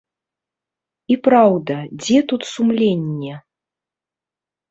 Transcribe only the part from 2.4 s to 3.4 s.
сумленне?